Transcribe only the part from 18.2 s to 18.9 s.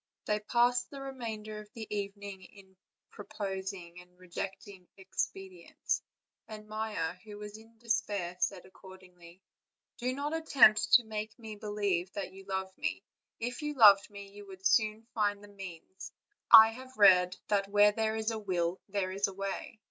a will